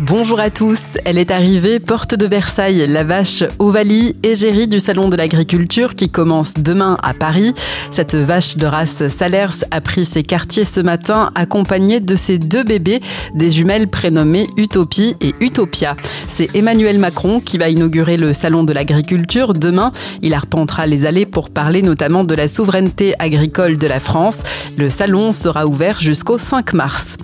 [0.00, 5.08] Bonjour à tous, elle est arrivée, porte de Versailles, la vache Ovalie, égérie du Salon
[5.08, 7.52] de l'Agriculture qui commence demain à Paris.
[7.90, 12.62] Cette vache de race Salers a pris ses quartiers ce matin accompagnée de ses deux
[12.62, 13.00] bébés,
[13.34, 15.96] des jumelles prénommées Utopie et Utopia.
[16.28, 19.92] C'est Emmanuel Macron qui va inaugurer le Salon de l'Agriculture demain.
[20.22, 24.44] Il arpentera les allées pour parler notamment de la souveraineté agricole de la France.
[24.76, 27.16] Le salon sera ouvert jusqu'au 5 mars.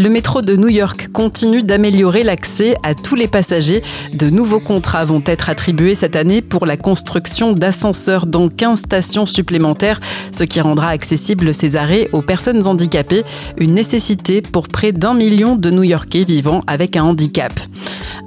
[0.00, 3.82] Le métro de New York continue d'améliorer l'accès à tous les passagers.
[4.14, 9.26] De nouveaux contrats vont être attribués cette année pour la construction d'ascenseurs dans 15 stations
[9.26, 10.00] supplémentaires,
[10.32, 13.24] ce qui rendra accessible ces arrêts aux personnes handicapées,
[13.58, 17.52] une nécessité pour près d'un million de New-Yorkais vivant avec un handicap.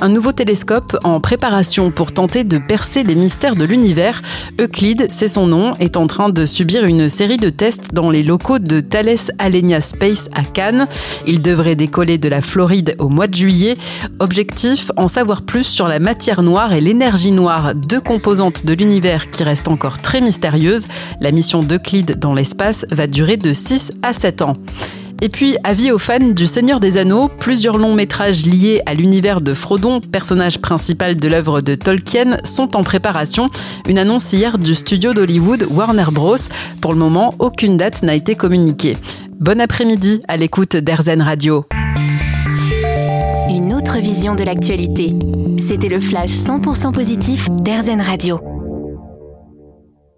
[0.03, 4.21] Un nouveau télescope en préparation pour tenter de percer les mystères de l'univers.
[4.59, 8.21] Euclide, c'est son nom, est en train de subir une série de tests dans les
[8.21, 10.87] locaux de Thales Alenia Space à Cannes.
[11.25, 13.75] Il devrait décoller de la Floride au mois de juillet.
[14.19, 19.29] Objectif, en savoir plus sur la matière noire et l'énergie noire, deux composantes de l'univers
[19.29, 20.87] qui restent encore très mystérieuses.
[21.21, 24.53] La mission d'Euclide dans l'espace va durer de 6 à 7 ans.
[25.21, 29.41] Et puis, avis aux fans du Seigneur des Anneaux, plusieurs longs métrages liés à l'univers
[29.41, 33.47] de Frodon, personnage principal de l'œuvre de Tolkien, sont en préparation.
[33.87, 36.35] Une annonce hier du studio d'Hollywood Warner Bros.
[36.81, 38.97] Pour le moment, aucune date n'a été communiquée.
[39.39, 41.65] Bon après-midi à l'écoute d'Airzen Radio.
[43.49, 45.13] Une autre vision de l'actualité.
[45.57, 48.52] C'était le flash 100% positif d'Airzen Radio.